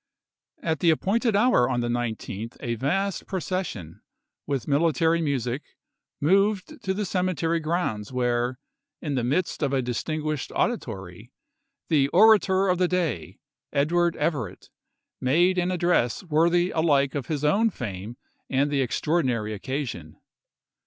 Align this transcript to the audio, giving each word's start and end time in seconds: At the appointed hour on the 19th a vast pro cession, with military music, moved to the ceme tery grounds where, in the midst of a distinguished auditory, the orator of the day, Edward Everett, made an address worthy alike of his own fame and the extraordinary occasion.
At 0.63 0.79
the 0.79 0.89
appointed 0.89 1.35
hour 1.35 1.69
on 1.69 1.81
the 1.81 1.87
19th 1.87 2.57
a 2.59 2.73
vast 2.73 3.27
pro 3.27 3.37
cession, 3.37 4.01
with 4.47 4.67
military 4.67 5.21
music, 5.21 5.61
moved 6.19 6.81
to 6.83 6.95
the 6.95 7.03
ceme 7.03 7.35
tery 7.35 7.61
grounds 7.61 8.11
where, 8.11 8.57
in 8.99 9.13
the 9.13 9.23
midst 9.23 9.61
of 9.61 9.73
a 9.73 9.81
distinguished 9.83 10.51
auditory, 10.55 11.31
the 11.87 12.07
orator 12.07 12.67
of 12.67 12.79
the 12.79 12.87
day, 12.87 13.37
Edward 13.71 14.15
Everett, 14.15 14.71
made 15.19 15.59
an 15.59 15.69
address 15.69 16.23
worthy 16.23 16.71
alike 16.71 17.13
of 17.13 17.27
his 17.27 17.45
own 17.45 17.69
fame 17.69 18.17
and 18.49 18.71
the 18.71 18.81
extraordinary 18.81 19.53
occasion. 19.53 20.17